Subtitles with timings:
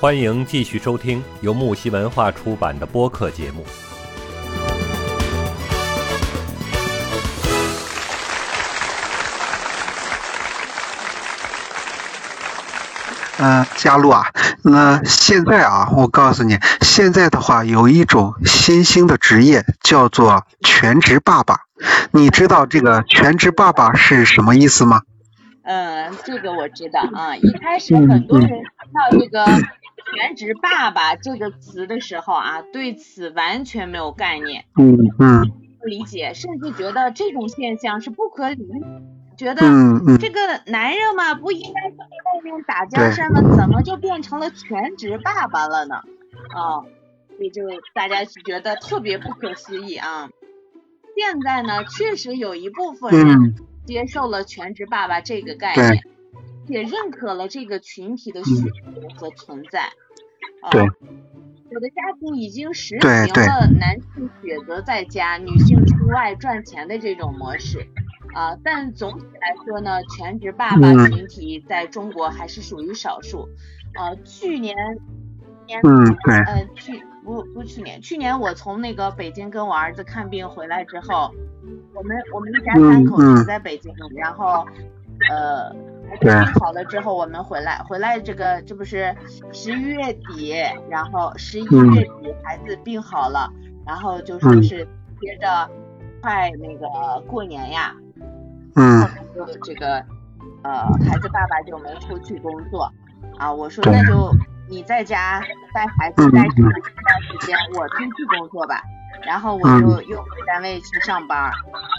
[0.00, 3.66] 欢迎继续收听由木西文化出版的播客节目。
[13.36, 14.28] 嗯，佳璐啊，
[14.64, 21.64] 那现在啊，我告诉你，现在的话有一种新兴的职业叫做全职爸爸。
[22.10, 25.02] 你知道这个全职爸爸是什么意思吗？
[25.62, 27.36] 嗯，这个我知道啊。
[27.36, 28.56] 一开始很多人听
[28.94, 29.44] 到这个
[30.14, 38.82] “全职爸爸”这个词的时候啊，对此完全没有概念，嗯嗯，不理解，甚至觉得这种现象是不可理喻。
[39.36, 39.62] 觉得
[40.18, 43.40] 这个男人嘛，不应该在外面打江山吗？
[43.56, 45.96] 怎么就变成了全职爸爸了呢？
[46.54, 46.84] 啊，
[47.36, 47.62] 所以就
[47.94, 50.28] 大家就觉得特别不可思议啊。
[51.16, 53.54] 现在呢，确实有一部分人嗯
[53.86, 56.04] 接受了全职爸爸这个概对念，
[56.70, 59.80] 也认可了这个群体的需求和存在。
[60.62, 60.82] 啊对
[61.70, 67.86] 有的家庭已经实行了男性选择在家，女性出外赚钱的这种模式。
[68.34, 73.48] 啊，但总体来说呢，全职爸爸嗯群体在中国还是属于少数。
[73.94, 74.76] 呃，去年，
[75.66, 81.32] 年嗯对呃，去不不去年，去年我从那个北京跟我儿子看病回来之后，
[81.94, 84.66] 我们我们一家三口都在北京，然后
[85.30, 85.74] 呃，
[86.18, 86.32] 对。
[86.32, 89.14] 病好了之后我们回来，回来这个这不是
[89.52, 90.54] 十一月底，
[90.88, 93.50] 然后十一嗯月底孩子病好了，
[93.86, 94.86] 然后就说嗯是
[95.20, 95.70] 接着
[96.22, 97.94] 快那个过年呀，
[98.76, 99.06] 嗯。
[99.34, 100.04] 就这个
[100.62, 102.92] 呃，孩子爸爸就没出去工作。
[103.38, 103.50] 啊。
[103.52, 104.30] 我说那就
[104.68, 105.40] 你在家
[105.72, 106.74] 带孩子嗯带这嗯段
[107.22, 108.82] 时间，我出去工作吧。
[109.26, 109.80] 然后我嗯。
[109.80, 111.50] 就又回单位去上班，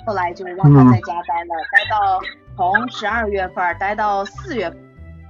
[0.06, 2.20] 后来就让他在家待了，待到
[2.62, 4.80] 从十二月份儿待到四月份，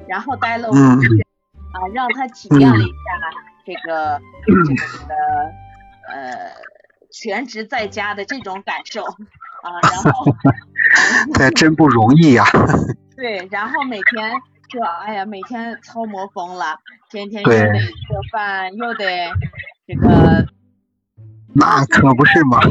[0.06, 1.24] 然后待了五嗯个月
[1.72, 2.94] 啊，让他体验了一下
[3.66, 4.76] 这个这个这
[5.08, 5.16] 个
[6.14, 6.52] 呃
[7.10, 10.26] 全职在家的这种感受啊，然后。
[11.36, 12.44] 这真不容易呀、
[13.16, 14.34] 对，然后每天
[14.68, 17.64] 就哎呀，每天操磨疯了，天天又得
[18.10, 19.32] 做饭，又得
[19.88, 20.46] 这个
[21.54, 22.60] 那可不是嘛。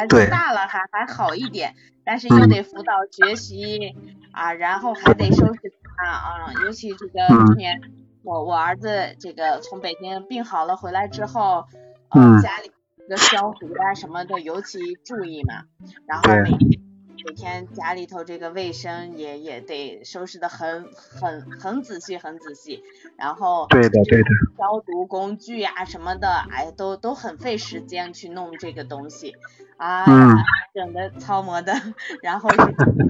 [0.00, 1.74] 孩子大了，还还好一点，
[2.04, 2.48] 但是又嗯。
[2.48, 3.94] 得辅导学习
[4.32, 5.60] 啊，然后还得收拾
[5.96, 7.46] 他啊，尤其这个嗯。
[7.46, 7.78] 去年
[8.22, 11.66] 我我儿子这个从北京病好了回来之后，
[12.14, 12.36] 嗯。
[12.36, 15.64] 呃，家里这个消毒啊什么的尤其注意嘛，
[16.06, 16.80] 然后每天
[17.26, 20.86] 每天家里头这个卫生也也得收拾的很
[21.20, 22.82] 很很仔细很仔细，
[23.16, 29.34] 然后对的对的，消毒工具啊什么的，哎呀，都都很费时间去弄这个东西，
[29.76, 30.36] 啊，嗯
[30.72, 31.74] 整的操磨的，
[32.22, 32.60] 然后是，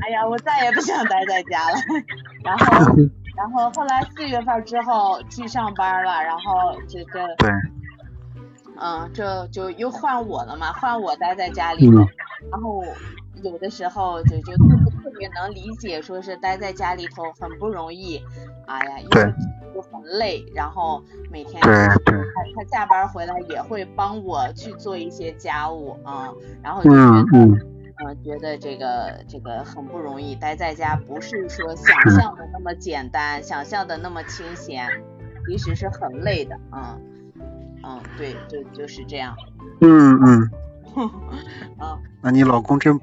[0.03, 1.77] 哎呀，我再也不想待在家了，
[2.45, 2.67] 然后，
[3.37, 7.51] 然后后来四月份之后去上班了，然后这这，对，
[8.81, 12.09] 嗯，这就又换我了嘛，换我待在家里头，嗯。
[12.51, 12.83] 然后
[13.43, 18.21] 有的时候就就特别特别能理解，说是待在家里头很不容易，
[18.67, 19.35] 哎呀，又对。
[19.73, 21.73] 又很累，然后每天对
[22.05, 26.29] 对，他他下班回来也会帮我去做一些家务啊、
[26.61, 27.53] 然后就觉嗯得，嗯，
[28.05, 34.89] 呃，觉得这个这个很不容易，待在家不是说想象的那么简单，想象的那么清闲，
[35.47, 37.01] 其实是很累的，嗯
[37.85, 39.37] 嗯，对，就就是这样，
[39.83, 40.51] 嗯嗯，
[40.97, 42.03] 嗯。
[42.23, 42.99] 那你老公真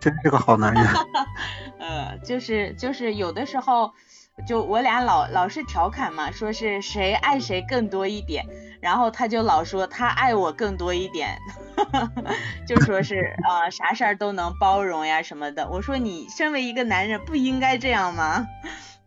[0.00, 0.84] 真是个好男人。
[1.78, 3.92] 呃，就是就是有的时候，
[4.46, 8.44] 就我俩老老是调侃嘛，说是谁爱谁更多一点，
[8.80, 11.38] 然后他就老说他爱我更多一点，
[12.66, 15.68] 就说是呃啥事儿都能包容呀什么的。
[15.68, 18.46] 我说你身为一个男人不应该这样吗？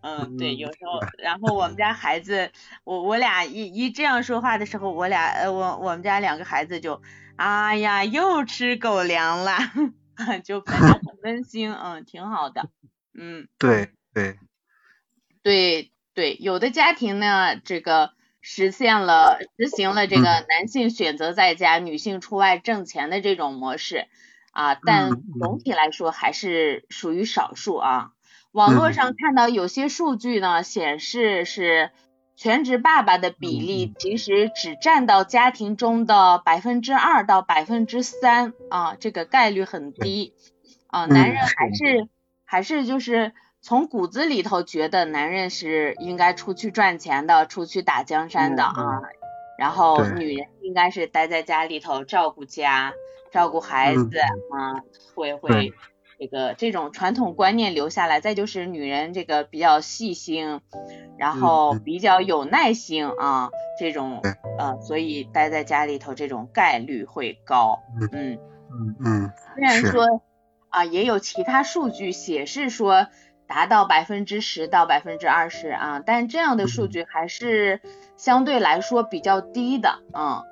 [0.02, 2.52] 嗯，对，有时候，然后我们家孩子，
[2.86, 7.02] 我我俩一一这样说话的时候，我俩呃我我们家两个孩子就，
[7.40, 9.58] 哎呀，又吃狗粮了。
[10.44, 12.68] 就感觉很温馨，嗯，挺好的，
[13.18, 14.38] 嗯，对对，
[15.42, 18.12] 对对，有的家庭呢，这个
[18.42, 24.08] 实现了实行了这个男性选择在家，女性出外挣钱的这种模式
[24.52, 25.10] 啊，但
[25.40, 28.12] 总体来说还是属于少数啊。
[28.52, 31.92] 网络上看到有些数据呢，显示是
[32.40, 40.34] 全职爸爸的比例其实只占到家庭中的百分之二到百分之三啊，这个概率很低
[40.88, 41.06] 啊。
[41.06, 42.08] 嗯男人还是。
[42.46, 48.88] 还是就是从骨子里头觉得男人是应该出去赚钱的，出去打江山的嗯。
[48.88, 49.02] 啊。
[49.58, 52.94] 然后女人应该是待在家里头照顾家、
[53.34, 54.10] 照顾孩嗯。
[54.10, 54.80] 子啊，
[55.14, 55.74] 会会对
[56.20, 60.60] 这个这种传统观念留下来，再就是女人这个比较细心，
[61.18, 64.22] 然后比较有耐心啊，这种
[64.58, 67.80] 呃，所以待在家里头这种概率会高。
[68.12, 68.38] 嗯
[68.70, 69.32] 嗯嗯。
[69.56, 70.22] 虽然说
[70.68, 73.08] 啊，也有其他数据显示说
[73.48, 77.80] 达到百分之十到百分之二十啊，但这样的数据还是
[78.18, 80.44] 相对来说比较低的嗯。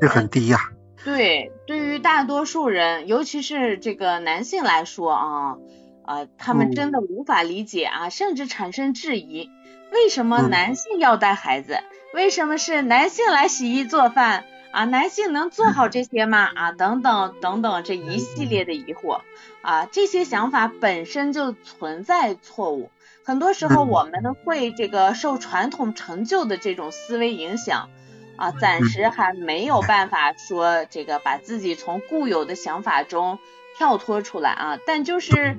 [0.00, 0.58] 这很低呀。
[1.04, 5.56] 对，对于大多数人，尤其是这个男性来说啊，
[6.04, 9.48] 啊，他们真的无法理解啊，甚至产生质疑，
[9.92, 11.78] 为什么男性要带孩子？
[12.12, 14.84] 为什么是男性来洗衣做饭啊？
[14.84, 16.50] 男性能做好这些吗？
[16.54, 19.20] 啊，等等等等这一系列的疑惑
[19.62, 22.90] 啊，这些想法本身就存在错误。
[23.24, 27.88] 很多时候我们会这个受传统成就的这种思维影响。
[28.38, 33.40] 啊，暂时还没有办法说这个把自己从固有的想法中
[33.76, 35.56] 跳脱出来啊，但就是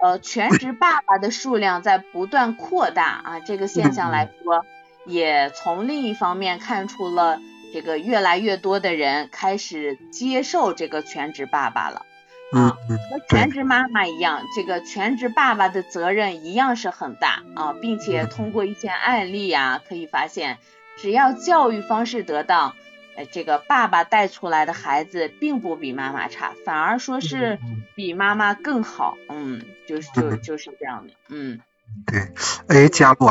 [0.00, 4.66] 呃全职爸爸的数量在不断扩大啊，这个现象来说，
[5.04, 7.40] 也从另一方面看出了
[7.72, 12.04] 这个越来越多的人开始接受这个全职爸爸了
[12.52, 12.76] 啊，
[13.08, 20.58] 和全职妈妈一样，这个全职爸爸的责任一样是很大啊，并且通过一些案例呀，可以发现。
[20.96, 22.74] 只要教育方式得当，
[23.16, 27.58] 呃，这个爸爸带出来的孩子并不比妈妈差，反而说是
[27.94, 29.16] 比妈妈更好。
[29.28, 31.12] 嗯，就是就就是这样的。
[31.28, 31.60] 嗯，
[32.06, 32.28] 对。
[32.68, 33.30] 哎，佳璐，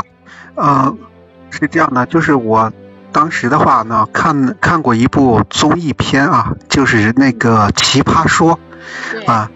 [0.55, 0.95] 呃，
[1.49, 2.71] 是这样的，就是我
[3.11, 8.59] 当时的话呢，看看过一部综艺片啊，就是那个《奇葩说》
[9.31, 9.51] 啊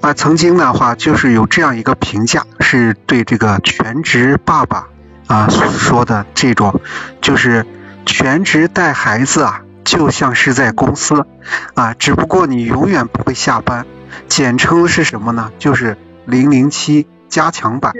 [0.00, 4.88] 啊，曾经的话就是有这样一个评价，是对这个全职爸爸。
[5.28, 6.80] 啊，说的这种
[7.20, 7.64] 就是
[8.06, 11.26] 全职带孩子啊，就像是在公司
[11.74, 13.86] 啊，只不过你永远不会下班。
[14.26, 15.52] 简称是什么呢？
[15.58, 17.92] 就是零零七加强版。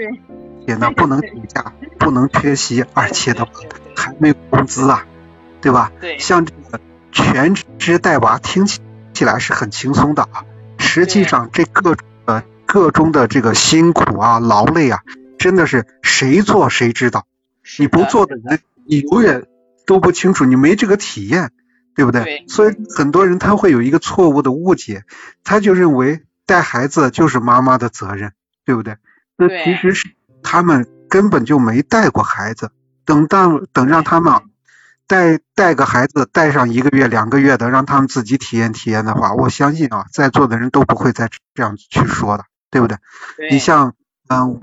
[0.67, 3.51] 也呢，不能请假，不能缺席，而且的话
[3.95, 5.05] 还没有工资啊，
[5.61, 5.91] 对吧？
[5.99, 6.17] 对。
[6.19, 6.79] 像这个
[7.11, 8.79] 全职带娃听起
[9.13, 10.45] 起来是很轻松的啊，
[10.77, 11.95] 实际上这个
[12.25, 14.99] 呃各中的这个辛苦啊、劳累啊。
[15.39, 17.25] 真的是谁做谁知道，
[17.79, 19.47] 你不做的人，你永远
[19.87, 21.51] 都不清楚，你没这个体验，
[21.95, 22.45] 对不对？
[22.47, 25.05] 所以很多人他会有一个错误的误解，
[25.43, 28.33] 他就认为带孩子就是妈妈的责任，
[28.65, 28.97] 对不对？
[29.37, 30.09] 那其实是
[30.43, 32.71] 他们根本就没带过孩子，
[33.05, 34.33] 等到等让他们
[35.07, 42.97] 带带个孩子带上一个月两个月的，让他们自己体验体验的话，我相信啊，在座的人都不会再这样去说的，对不对？
[43.49, 43.95] 你像。
[44.29, 44.59] 嗯，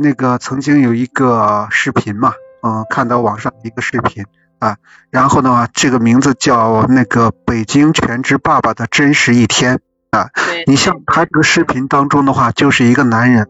[0.00, 4.24] 那个曾经有一个视频嘛，嗯，看到网上一个视频
[4.60, 4.76] 啊，
[5.10, 9.80] 然后呢，这个名字叫那个北京全职爸爸的真实一天
[10.10, 10.30] 啊。
[10.68, 13.48] 你像他这个视频当中的话，就是一个男人，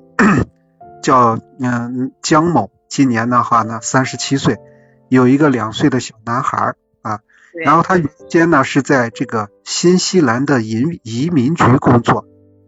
[1.03, 4.56] 叫嗯江某，今年的话呢三十七岁，
[5.11, 7.20] 有一个两岁的小男孩啊，
[7.62, 12.25] 然后他原先呢是在这个新西兰的移移民局工作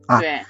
[0.07, 0.19] 啊。
[0.19, 0.43] 对。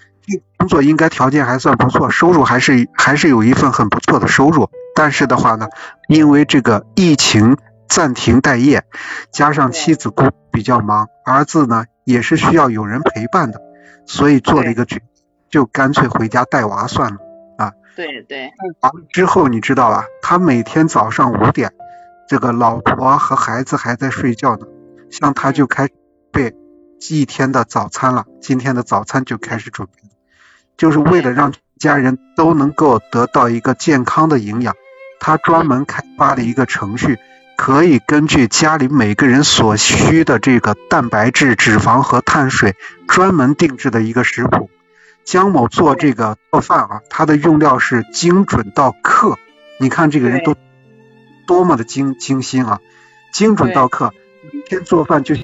[0.59, 4.69] 工作应该条件还算不错，收入还是还是有一份很不错的收入。
[4.95, 5.69] 但是的话呢，
[6.09, 7.57] 因为这个疫情
[7.89, 8.85] 暂停待业，
[9.33, 13.61] 加上妻子工比较忙，儿子呢也是需要有人陪伴的，
[14.07, 15.01] 所以做了一个决，
[15.49, 17.19] 就干脆回家带娃算了
[17.57, 17.73] 啊。
[17.97, 18.53] 对对。
[19.13, 20.05] 之后，你知道吧？
[20.23, 21.73] 他每天早上五点，
[22.29, 24.67] 这个老婆和孩子还在睡觉呢，
[25.11, 25.89] 像他就开
[26.31, 26.55] 备
[27.09, 29.93] 一天的早餐了，今天的早餐就开始准备。
[30.81, 34.75] 就是为了让家人都能够得到一个健康的营养，
[35.21, 37.19] 他专门开发了一个程序，
[37.59, 44.71] 可以根据家里每个人所需的这个蛋白质、脂肪和碳水，专门定制的一个食谱。
[45.23, 49.37] 江某做这个做饭啊，他的用料是精准到克，
[49.79, 50.57] 你看这个人都
[51.47, 52.81] 多么的精精心啊，
[53.35, 54.15] 精准到克，
[54.51, 55.35] 每天做饭就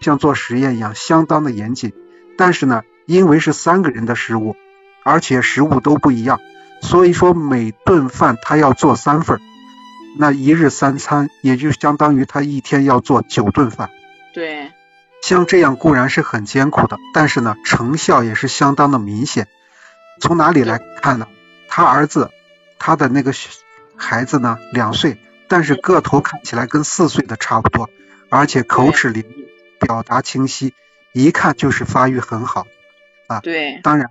[0.00, 1.92] 像做实验一样，相当的严谨。
[2.38, 4.56] 但是呢，因为是三个人的食物。
[5.04, 6.38] 而且食物都不一样，
[6.80, 9.40] 所以说每顿饭他要做三份
[10.16, 13.90] 那一日三餐也就相当于他一天要做九顿饭。
[14.32, 14.70] 对，
[15.20, 19.48] 像这样固然是很艰苦的，但是呢，成效也是相当的明显。
[20.20, 21.26] 从哪里来看呢？
[21.66, 22.30] 他儿子，
[22.78, 23.32] 他的那个
[23.96, 25.18] 孩子呢，两岁，
[25.48, 27.90] 但是个头看起来跟四岁的差不多，
[28.28, 30.74] 而且口齿伶俐，表达清晰，
[31.12, 32.68] 一看就是发育很好
[33.32, 33.40] 啊。
[33.42, 34.08] 对，当然。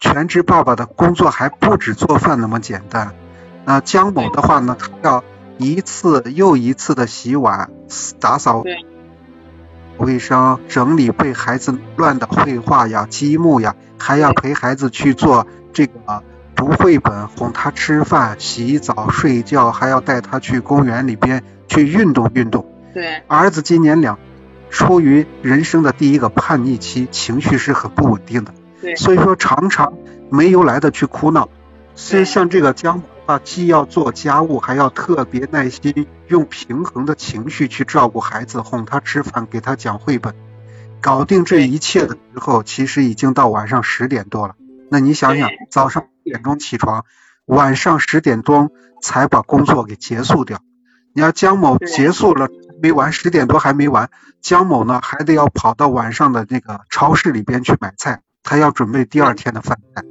[0.00, 3.14] 全职爸爸的工作还不止做饭那么简单，
[3.64, 5.24] 那江某的话呢，他要
[5.56, 7.68] 一次又一次的洗碗、
[8.20, 8.62] 打扫，
[9.96, 16.22] 卫生，整理被孩子乱的绘画呀、积木呀，还要陪孩子去做这个
[16.54, 22.72] 读绘本、哄他吃饭、洗澡、睡觉，还要带他去公园里边去运动运动。
[22.94, 24.16] 对，儿子今年两，
[24.70, 28.54] 处于人生的第一个叛逆期，情绪是很不稳定的。
[28.80, 29.94] 对，所以说常常
[30.30, 31.48] 没由来的去哭闹。
[31.94, 40.34] 所以像这个姜啊，既要做家务，还要特别耐心，用平衡的情绪去照顾孩子，哄他吃饭，给他讲绘本，
[41.00, 44.54] 搞定这一切的时候，其实已经到晚上十点多了。
[44.90, 47.04] 那你想想，早上五点钟起床，
[47.46, 48.70] 晚上十点钟
[49.02, 50.60] 才把工作给结束掉。
[51.14, 52.46] 你要姜某结束了
[52.82, 60.02] 没完，十点多还没完，江某呢还得要跑到晚上的那个超市里边去买菜，他要准备第二天的饭菜。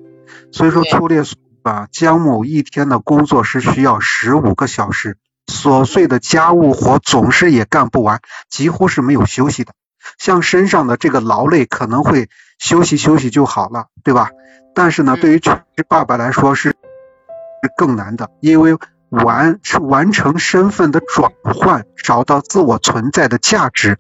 [0.52, 1.38] 所以说粗略说。
[1.64, 9.74] 啊，姜某一天的工作是需要十五个小时，琐碎的家务活总是也干不完，几乎是没有休息的。
[10.18, 14.30] 像身上的这个劳累可能会休息休息就好了，对吧？
[14.74, 16.76] 但是呢，对于全职爸爸来说是是
[17.76, 18.78] 更难的，因为
[19.10, 23.98] 完是完成身份的转换，找到自我存在的价值，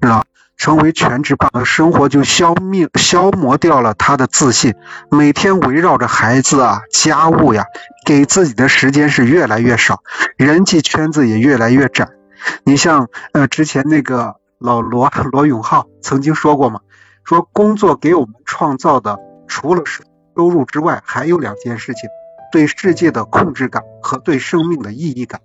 [0.00, 0.24] 知道
[0.56, 4.74] 成为全职爸爸，生活就消灭、消磨掉了他的自信。
[5.10, 7.64] 每天围绕着孩子啊、家务呀，
[8.04, 10.02] 给自己的时间是越来越少，
[10.36, 12.10] 人际圈子也越来越窄。
[12.64, 16.80] 你像呃，之前那个老罗罗永浩曾经说过嘛，
[17.24, 22.08] 说工作给我们创造的除了收入之外，还有两件事情：
[22.50, 25.40] 对世界的控制感和对生命的意义感。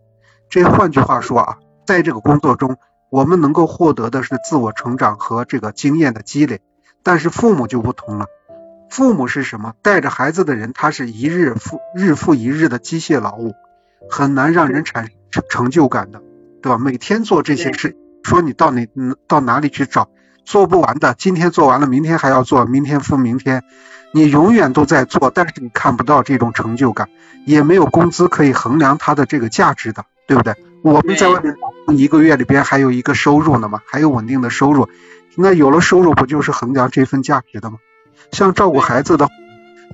[0.49, 2.77] 这换句话说啊，在这个工作中。
[3.11, 6.59] 我们能够获得的是自我成长和这个经验的积累，
[7.01, 8.25] 但是父母就不同了。
[8.89, 9.73] 父母是什么？
[9.81, 13.53] 带着孩子的人，他是一日复日复一日的机械劳务，
[14.09, 16.21] 很难让人产生成就感的，
[16.61, 16.77] 对吧？
[16.77, 18.85] 每天做这些事，说你到哪
[19.27, 20.09] 到哪里去找，
[20.43, 21.15] 做不完的。
[21.17, 23.63] 今天做完了，明天还要做，明天复明天，
[24.15, 27.09] 你永远都在做，但是你看不到这种成就感，
[27.45, 30.55] 也没有工资可以衡量它的这个价值的，对不对？
[30.83, 34.87] 我们在外面打工一个月里边还有一个收入呢嘛，还有稳定的收入，
[35.35, 37.79] 那有了收入不就是衡量这份价值的吗？
[38.31, 39.27] 像照顾孩子的，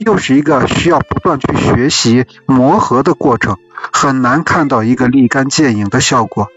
[0.06, 3.58] 又是一个需要不断去学习磨合的过程，
[3.92, 6.48] 很难看到一个立竿见影的效果。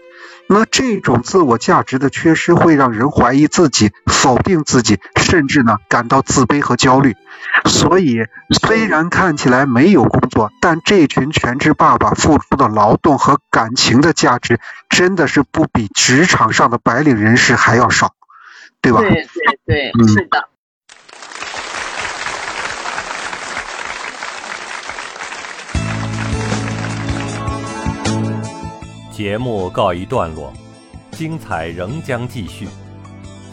[0.47, 7.17] 那这种自我价值的缺失，会让人怀疑自己、否定自己，甚至呢感到自卑和焦虑。
[7.65, 8.19] 所以，
[8.61, 18.13] 虽然看起来没有工作，但这群全职爸爸付出的劳动和感情的价值，真的是不比职场上的白领人士还要少，
[18.81, 18.99] 对吧？
[18.99, 19.09] 对
[19.65, 20.49] 对对，是的。
[29.11, 30.53] 节目告一段落，
[31.11, 32.67] 精彩仍将继续。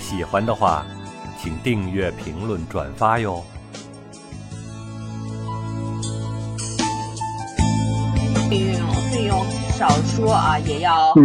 [0.01, 0.85] 喜欢的话，
[1.43, 3.45] 请订阅、评论、转发哟。
[8.49, 11.21] 费用费用少说啊，也要十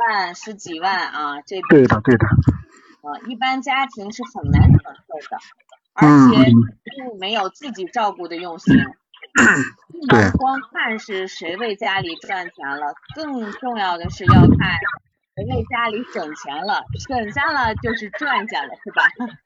[0.00, 2.26] 万、十几万啊，这对的对的。
[2.26, 5.38] 啊，一般家庭是很难承受的，
[5.92, 8.74] 而且并没有自己照顾的用心。
[9.92, 14.50] 不能光看是谁为家里赚钱了，更重要的是要看
[15.46, 19.02] 为家里省钱了，省下了就是赚下了，是吧？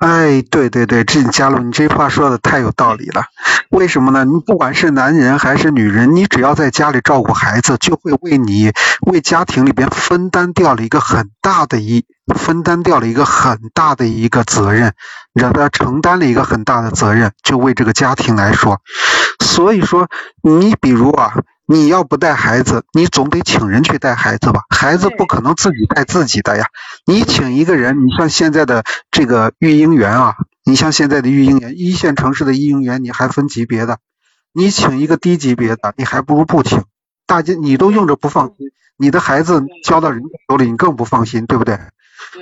[0.00, 3.24] 哎，对对对，这佳璐，你这话说的太有道理了。
[3.70, 4.26] 为什么呢？
[4.26, 8.70] 你不管是男人还是女人，你只要在家里照顾孩子，就会为你
[9.06, 14.92] 为家庭里边分担掉了一个很大的一分担掉了一个很大的一个责任，
[15.32, 18.82] 让他承担了一个很大的责任，就为这个家庭来说。
[19.42, 20.08] 所以说，
[20.42, 21.32] 你比如啊。
[21.72, 24.64] 你要不带孩子，你总得请人去带孩子吧？
[24.68, 26.66] 孩子不可能自己带自己的呀。
[27.06, 30.34] 你请一个人，你像现在的这个育婴员啊，
[30.66, 34.00] 你像现在的育婴员，一线城市的育婴员你还分级别的，
[34.52, 36.84] 你请一个低级别的，你还不如不请。
[37.26, 41.80] 大家你都用着不放心，你的孩子交到人家手里，你更不放心，对不对？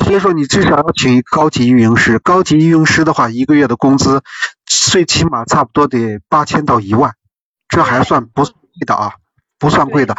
[0.00, 2.18] 所以说，你至少要请一个高级育婴师。
[2.18, 4.24] 高级育婴师的话，一个月的工资
[4.66, 7.14] 最起码差不多得八千到一万，
[7.68, 8.44] 这还算不。
[8.72, 9.14] 贵的啊，
[9.60, 10.16] 不算贵的，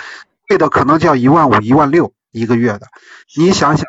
[0.47, 2.87] 贵的可能就要一万五、一万六一个月的。
[3.35, 3.85] 你想想，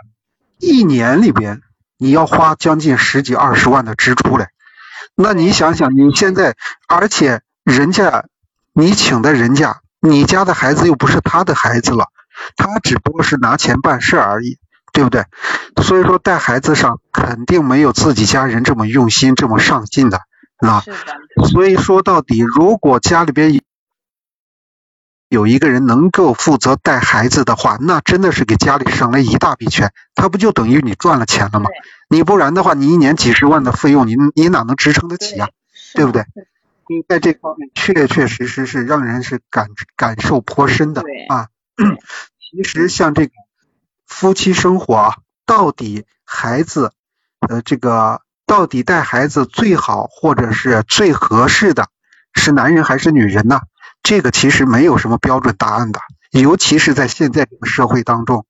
[0.59, 1.61] 一年里边
[1.99, 4.49] 你要花将近十几二十万的支出嘞。
[5.15, 6.57] 那你想想，你现在，
[6.89, 8.25] 而且人家
[8.73, 12.07] 你请的人家，你家的孩子又不是他的孩子了，
[12.57, 14.57] 他只不过是拿钱办事而已，
[14.95, 15.27] 对不对？
[15.83, 20.21] 所以说带孩子上肯定没有自己家人这么用心、这么上进的，
[20.67, 20.83] 啊。
[21.51, 23.61] 所以说到底，如果家里边。
[25.33, 31.71] 有一个人能够负责带孩子的话，那真的是给家里省了一大笔钱，他不就等于你赚了钱了吗？
[32.11, 35.49] 你不然的话，你一年几十万的费用，你你哪能支撑得起呀？
[35.95, 36.27] 对不对？
[36.87, 41.49] 你在这方面确确实实是让人是感感受颇深的啊。
[42.39, 43.33] 其实像这个
[44.07, 46.93] 夫妻生活啊，到底孩子
[47.49, 51.89] 呃这个到底带孩子最好或者是最合适的
[52.35, 53.63] 是男人还是女人呢？
[54.03, 58.47] 这个其实没有什么标准答案的，尤其是在现在这个社会当中，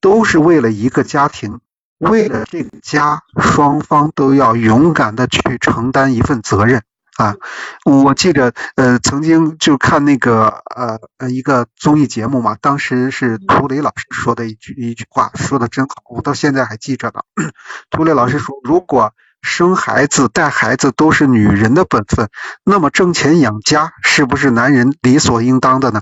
[0.00, 1.60] 都是为了一个家庭，
[1.98, 6.82] 为了这个家，双方都要勇敢的去承担一份责任。
[7.16, 7.36] 啊，
[7.84, 17.20] 我记得呃，曾经就看那个呃呃一个综艺节目嘛，当时是涂磊老师说的一句一句话，说的真好，我到现在还记着呢。
[17.88, 19.12] 涂磊老师说，如果
[19.44, 22.30] 生孩子带孩子都是女人的本分，
[22.64, 26.00] 那么挣钱养家是不是男人理所应当的呢？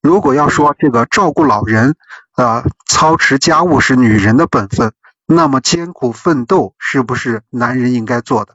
[0.00, 1.94] 如果要说这个照顾老人
[2.32, 4.92] 啊，操持家务是女人的本分，
[5.26, 8.54] 那么艰苦奋斗是不是男人应该做的？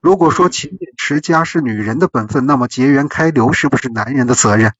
[0.00, 4.72] 如果说勤俭持家是女人的本分，那么结缘开流是不是男人的责任，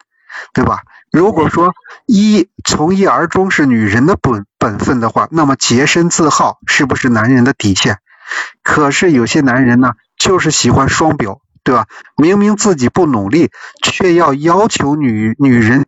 [0.55, 0.83] 对吧？
[1.11, 1.75] 如果说
[2.07, 7.99] 一从一而终是女人的本本分的话，那么洁身自好是不是男人的底线？
[8.63, 11.87] 可是有些男人呢，就是喜欢双标，对吧？
[12.17, 13.51] 明明自己不努力，
[13.83, 15.87] 却要要求女女人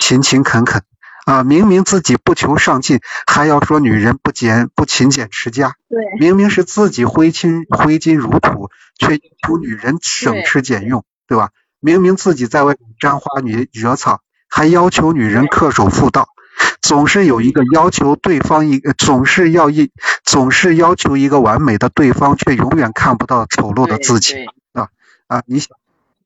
[0.00, 0.82] 勤勤恳恳。
[1.26, 5.74] 啊，明明自己不求上进，还要说女人不俭不勤俭持家。
[5.88, 11.50] 对，明明是自己挥金挥金如土，却要求女人省吃俭用，对吧？
[11.80, 16.28] 明明自己在外面沾花惹惹草，还要求女人恪守妇道。
[16.82, 19.90] 总是有一个要求对方一个，总是要一，
[20.24, 24.34] 总是要求一个完美的对方，却永远看不到丑陋的自己。
[24.72, 24.88] 啊
[25.28, 25.76] 啊，你想，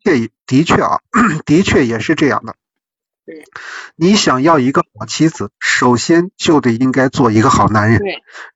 [0.04, 1.00] 这的确啊，
[1.46, 2.54] 的确也是这样的。
[3.94, 8.00] 你想要一个好妻子，首先就得应该做一个好男人。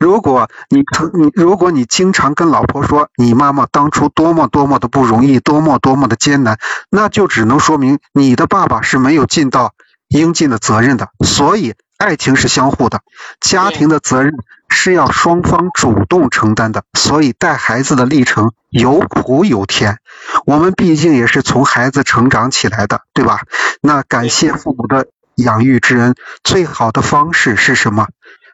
[0.00, 6.58] 如果你曾你如果你经常跟老婆说你妈妈当初多么多么的不容易，多么多么的艰难，
[6.90, 9.73] 那就只能说明你的爸爸是没有尽到
[10.14, 11.10] 应尽的责任的。
[11.24, 11.74] 所以。
[11.96, 13.00] 爱情是相互的，
[13.40, 14.34] 家庭的责任
[14.68, 19.98] 是要双方主动承担的，所以带孩子的历程有苦有甜。
[20.44, 23.42] 我们毕竟也是从孩子成长起来的，对吧？
[23.80, 28.08] 那感谢父母的养育之恩，最好的方式是什么？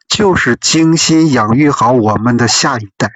[0.06, 3.10] 就是精心养育好我们的下一代。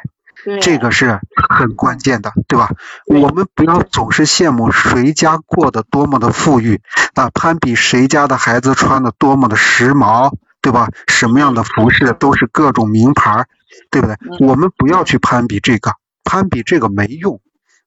[0.60, 2.70] 这个是很关键的，对吧？
[3.06, 6.80] 我们不要总是羡慕谁家过得多么的富裕
[7.14, 10.88] 啊，攀比谁家的孩子穿的多么的时髦，对吧？
[11.08, 13.46] 什么样的服饰都是各种名牌，
[13.90, 14.16] 对不对？
[14.40, 15.92] 我们不要去攀比这个，
[16.24, 17.40] 攀比这个没用。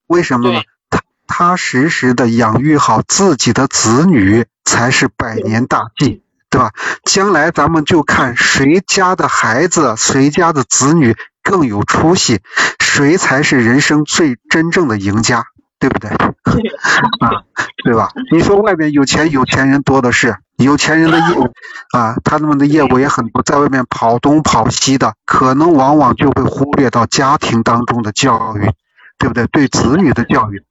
[0.07, 0.61] 为什么呢？
[0.89, 6.71] 踏踏实实的养育好自己的子女才是百年大计，对吧？
[7.03, 11.15] 将来咱们就看谁家的孩子，谁家的子女。
[11.47, 12.41] 更有出息，
[12.77, 15.45] 谁才是人生最真正的赢家，
[15.79, 16.09] 对不对？
[17.23, 17.47] 啊，
[17.85, 18.09] 对吧？
[18.33, 21.53] 你说外面有钱有钱人多的是，有钱人的业务
[21.93, 28.69] 啊，他们的业务也很多，在外面跑东跑西的，可能往往就会忽略到家庭当中的教育，
[29.17, 29.47] 对不对？
[29.47, 30.63] 对子女的教育，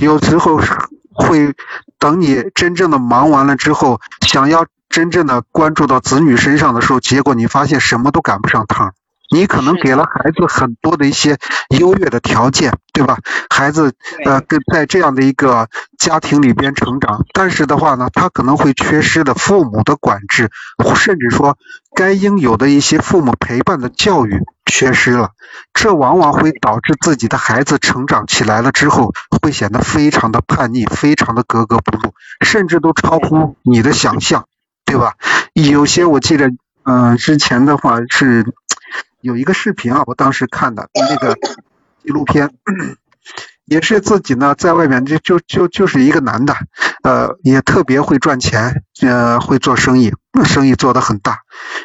[0.00, 0.60] 有时候
[1.12, 1.54] 会
[2.00, 8.94] 等你真正的忙完了之后，想要真正的关注到子女身上的时候，结果你发现什么都赶不上趟。
[9.30, 11.38] 你可能给了孩子很多的一些
[11.78, 13.18] 优越的条件，对吧？
[13.50, 20.50] 孩子呃，跟在这样的一个家庭里边成长，但是的话呢，他可能会缺失的父母的管制，
[20.94, 21.56] 甚至说
[21.96, 25.30] 该应有的一些父母陪伴的教育缺失了，
[25.72, 32.12] 这往往会导致自己的孩子成长起来了之后，会显得非常的叛逆，非常的格格不入，
[32.44, 34.46] 甚至都超乎你的想象，
[34.84, 35.14] 对吧？
[35.54, 36.50] 有些我记得，
[36.84, 38.44] 嗯，之前的话是。
[39.24, 41.34] 有一个视频啊，我当时看的那个
[42.02, 42.50] 纪录片，
[43.64, 46.54] 也是自己呢在外面就就就就是一个男的，
[47.02, 50.12] 呃，也特别会赚钱，呃，会做生意，
[50.44, 51.38] 生意做得很大。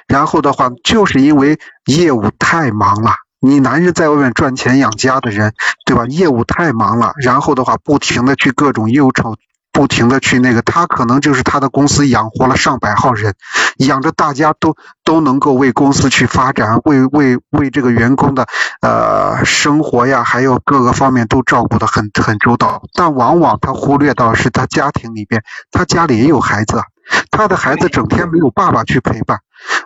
[0.06, 5.54] 然后的话，就是因为业务太忙了，你男人在外面赚钱养家的人，
[5.86, 6.06] 对吧？
[6.08, 9.38] 业务太忙了，然后的话，不停的去各种忧愁。
[9.79, 13.35] 不停的去那个，他可能就是他的公司养活了上百号人，
[13.77, 18.45] 养着大家都都能够为公司去发展，为为为这个员工的
[18.81, 22.83] 呃生活呀，还有各个方面都照顾的很很周到。
[22.93, 26.83] 但往往他忽略到是他家庭里边，他家里也有孩子，
[27.31, 29.39] 他的孩子整天没有爸爸去陪伴，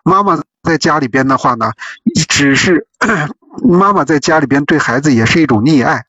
[0.03, 1.71] 妈妈在家里边的话呢，
[2.27, 2.87] 只是
[3.63, 6.05] 妈妈在家里边对孩子也是一种溺爱。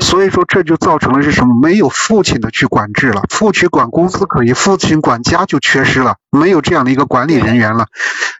[0.00, 1.54] 所以说这就造成了是什么？
[1.60, 7.86] 没有父亲的去管制了，父亲管公司可以，父亲管家就缺失了，没有这样的一个管理人员了。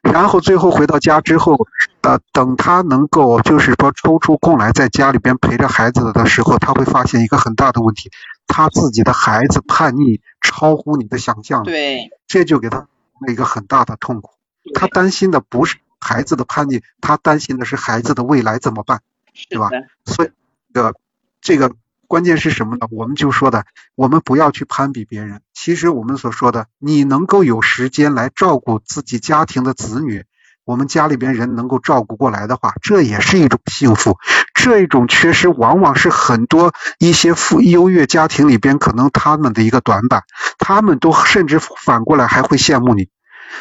[0.02, 1.56] 然后最后回到家之后，
[2.02, 8.10] 呃，等他能够就是说抽出空来在家里边陪着孩子的时候，他会发现一个很大的问题，
[8.46, 12.88] 他自己的孩子叛逆超乎你的想象了，对，这就给他了
[13.32, 14.30] 一个很大的痛苦。
[14.74, 19.00] 他担心的不是孩子的叛逆，他担心的是孩子的未来怎么办，
[19.48, 19.70] 对吧？
[20.04, 20.30] 所以，
[20.74, 20.94] 这个
[21.40, 21.74] 这个
[22.06, 22.86] 关键是什么呢？
[22.90, 25.42] 我们就说的，我们不要去攀比别人。
[25.54, 30.24] 其实我们所说的，你能够有时间来照顾自己家庭的子女，
[30.64, 34.18] 我们家里边人能够照顾过来的话，这也是一种幸福。
[34.54, 40.24] 这一种缺失，往往是很多一些富优越家庭里边可能他们的一个短板，
[40.58, 43.08] 他们都甚至反过来还会羡慕你。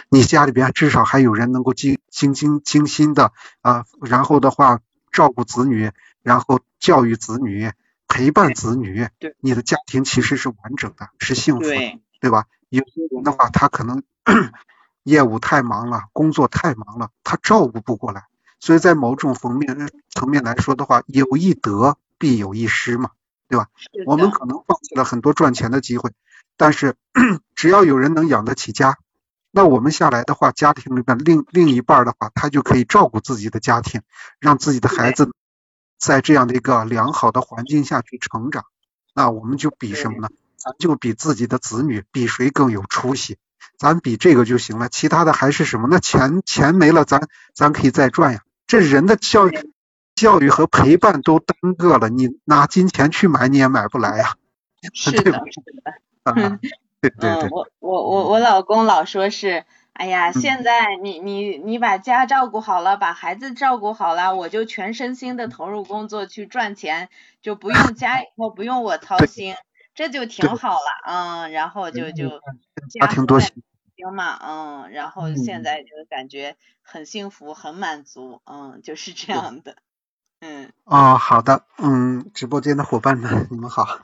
[0.09, 4.79] 你家里边至少还有人能够精精精精心的啊，然后的话
[5.11, 5.91] 照顾子女，
[6.27, 7.71] 然后教育子女，
[8.09, 9.07] 陪伴子女。
[9.17, 12.47] 对，你的家庭其实是完整的，是幸福的，对对吧？
[12.67, 14.03] 有些人的话，他可能
[15.03, 18.25] 业务太忙了，工作太忙了，他照顾不过来。
[18.59, 23.11] 所以在某种层面层面来说的话，有一得必有一失嘛，
[23.47, 23.69] 对吧？
[24.05, 26.11] 我们可能放弃了很多赚钱的机会，
[26.57, 26.95] 但是
[27.55, 28.97] 只要有人能养得起家。
[29.51, 34.01] 那我们下来的话，家庭里边另另一半的话，他就可以照顾自己的家庭，
[34.39, 35.31] 让自己的孩子
[35.97, 38.65] 在这样的一个良好的环境下去成长。
[39.13, 40.29] 那我们就比什么呢？
[40.57, 43.37] 咱就比自己的子女，比谁更有出息，
[43.77, 44.89] 咱比这个就行了。
[44.89, 45.87] 其他的还是什么？
[45.89, 48.41] 那钱钱没了，咱咱可以再赚呀。
[48.65, 49.71] 这人的教育、
[50.15, 54.35] 教育和陪伴都耽搁了，你拿金钱去买，你也买不来呀。
[54.93, 55.41] 是的，是的。
[56.23, 56.59] 啊。
[56.99, 59.65] 对对对，我我我我老公老说是，
[59.97, 67.09] 哎呀，现在你你你把家照顾好了，把孩子照顾好了，我就全身心的投入工作去赚钱，
[67.41, 69.55] 就不用家以后不用我操心，
[69.95, 72.41] 这就挺好了，嗯，然后就就
[72.91, 73.51] 家庭多行
[74.13, 79.77] 嘛，嗯，然后现在就感觉很幸福，很满足，嗯，就是这样的，
[80.41, 80.71] 嗯。
[80.83, 83.99] 哦，好的，嗯，直播间的伙伴们，你们好。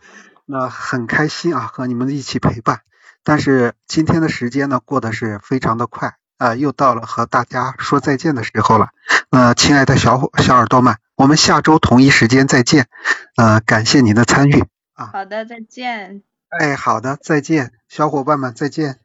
[0.45, 2.81] 那很开心啊，和你们一起陪伴。
[3.23, 8.89] 但是今天的时间呢，过得是非常的快啊，又到了和大家说再见的时候了。
[9.29, 12.87] 呃，亲爱的小伙小耳朵们，我们下周同一时间再见。
[13.35, 15.09] 呃，感谢您的参与啊。
[15.13, 16.23] 好的，再见。
[16.49, 19.02] 哎，好的，再见，小伙伴们，再见。